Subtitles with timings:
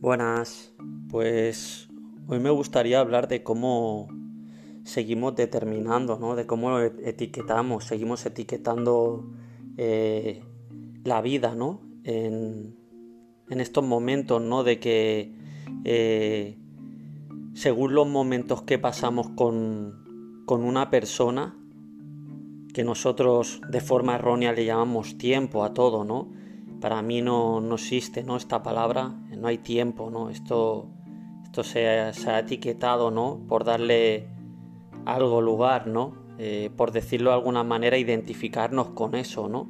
[0.00, 0.72] Buenas,
[1.10, 1.90] pues
[2.26, 4.08] hoy me gustaría hablar de cómo
[4.82, 6.36] seguimos determinando, ¿no?
[6.36, 9.30] De cómo etiquetamos, seguimos etiquetando
[9.76, 10.42] eh,
[11.04, 11.82] la vida, ¿no?
[12.04, 12.78] En,
[13.50, 14.64] estos momentos, ¿no?
[14.64, 15.34] De que
[15.84, 16.56] eh,
[17.52, 21.58] según los momentos que pasamos con, con una persona,
[22.72, 26.32] que nosotros de forma errónea le llamamos tiempo a todo, ¿no?
[26.80, 28.36] Para mí no, no existe ¿no?
[28.36, 30.30] esta palabra, no hay tiempo, ¿no?
[30.30, 30.88] Esto,
[31.44, 33.40] esto se, ha etiquetado, ¿no?
[33.48, 34.28] Por darle
[35.04, 36.14] algo lugar, ¿no?
[36.38, 39.68] Eh, por decirlo de alguna manera, identificarnos con eso, ¿no?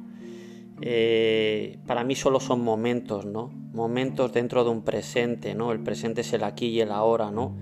[0.81, 3.49] Eh, para mí solo son momentos, ¿no?
[3.73, 5.71] Momentos dentro de un presente, ¿no?
[5.71, 7.57] El presente es el aquí y el ahora, ¿no?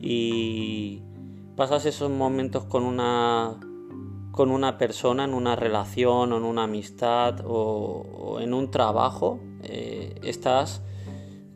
[0.00, 1.02] Y
[1.56, 3.58] pasas esos momentos con una
[4.32, 10.14] con una persona en una relación o en una amistad o, en un trabajo, eh,
[10.24, 10.82] estás,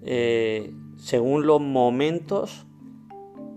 [0.02, 2.66] eh, según los momentos,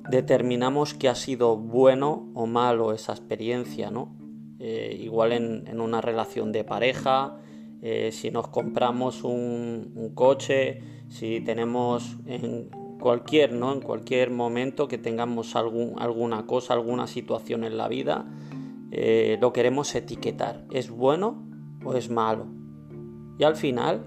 [0.10, 4.16] determinamos que ha sido bueno o malo esa experiencia, ¿no?
[4.58, 7.38] Eh, igual en, una relación de pareja,
[8.12, 13.72] si nos compramos un, un, coche, si tenemos en cualquier, ¿no?
[13.72, 18.26] En cualquier momento que tengamos algún, alguna cosa, alguna situación en la vida,
[18.92, 20.66] eh, lo queremos etiquetar.
[20.72, 21.48] ¿Es bueno
[21.86, 22.48] o es malo?
[23.38, 24.06] Y al final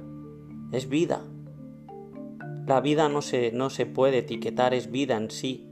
[0.72, 1.22] es vida.
[2.66, 5.68] La vida no se, no se puede etiquetar, es vida en sí.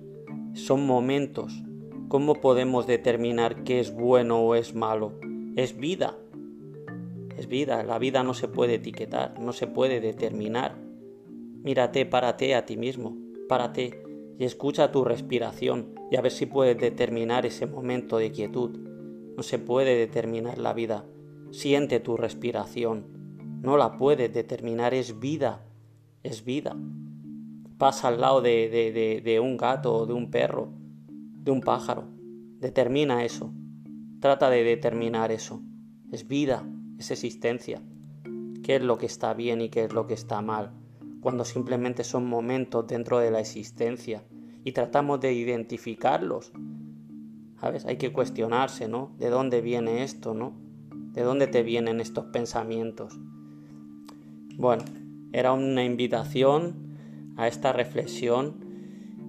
[0.55, 1.63] Son momentos.
[2.09, 5.13] ¿Cómo podemos determinar qué es bueno o es malo?
[5.57, 6.17] Es vida.
[7.37, 7.85] Es vida.
[7.85, 10.77] La vida no se puede etiquetar, no se puede determinar.
[11.63, 13.17] Mírate, párate a ti mismo,
[13.49, 14.03] párate
[14.39, 18.90] y escucha tu respiración y a ver si puedes determinar ese momento de quietud.
[19.37, 21.05] No se puede determinar la vida.
[21.51, 23.07] Siente tu respiración.
[23.63, 25.67] No la puedes determinar, es vida.
[26.23, 26.77] Es vida.
[27.79, 30.73] Pasa al lado de, de, de, un gato de un perro,
[31.09, 32.09] de un pájaro.
[32.59, 33.53] Determina eso.
[34.21, 35.63] Trata de determinar eso.
[36.13, 37.83] Es vida, es existencia.
[38.63, 40.73] ¿Qué es lo que está bien y qué es lo que está mal?
[41.21, 44.25] Cuando simplemente son momentos dentro de la existencia
[44.65, 46.53] y tratamos de identificarlos
[47.61, 49.13] Hay que cuestionarse, ¿no?
[49.19, 50.53] ¿De dónde viene esto, ¿no?
[51.13, 53.19] ¿De dónde te vienen estos pensamientos?
[54.57, 54.85] Bueno,
[55.33, 58.65] era una invitación a esta reflexión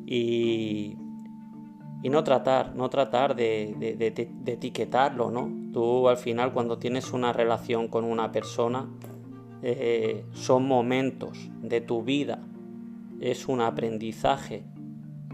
[0.05, 0.95] y,
[2.03, 5.51] no tratar, no tratar de, de, etiquetarlo, ¿no?
[5.73, 8.89] Tú al final cuando tienes una relación con una persona,
[9.61, 12.39] eh, son momentos de tu vida,
[13.19, 14.63] es un aprendizaje,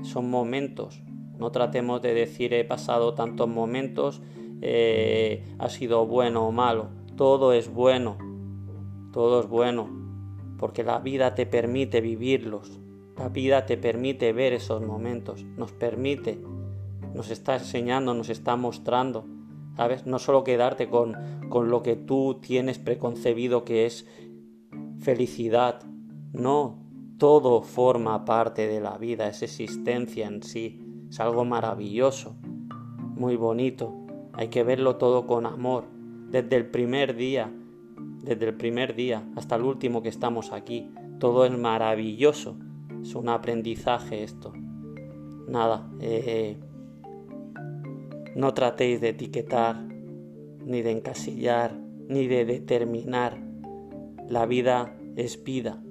[0.01, 1.01] son momentos
[1.39, 4.21] no tratemos de decir he pasado tantos momentos,
[4.61, 6.89] eh, ha sido bueno o malo.
[7.15, 8.17] Todo es bueno,
[9.11, 9.89] todo es bueno,
[10.57, 12.79] porque la vida te permite vivirlos.
[13.17, 16.39] La vida te permite ver esos momentos, nos permite,
[17.15, 19.25] nos está enseñando, nos está mostrando,
[19.75, 20.05] ¿sabes?
[20.05, 21.15] No solo quedarte con,
[21.49, 24.05] con lo que tú tienes preconcebido que es
[24.99, 25.81] felicidad,
[26.31, 26.77] no,
[27.17, 30.86] todo forma parte de la vida, es existencia en sí.
[31.09, 32.35] Es algo maravilloso,
[33.15, 33.93] muy bonito.
[34.33, 35.85] Hay que verlo todo con amor,
[36.29, 37.51] desde el primer día,
[38.23, 40.91] desde el primer día hasta el último que estamos aquí.
[41.19, 42.57] Todo es maravilloso.
[43.01, 44.53] Es un aprendizaje esto.
[45.47, 46.57] Nada, eh,
[48.35, 49.81] no tratéis de etiquetar,
[50.65, 51.73] ni de encasillar,
[52.07, 53.37] ni de determinar.
[54.27, 55.81] La vida es vida,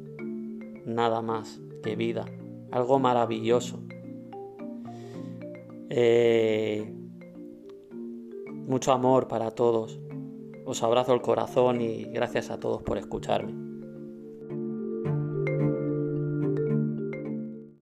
[0.85, 2.27] nada más que vida.
[2.71, 3.86] Algo maravilloso.
[5.91, 6.93] Eh,
[8.67, 10.01] mucho amor para todos.
[10.65, 13.66] Os abrazo el corazón y gracias a todos por escucharme.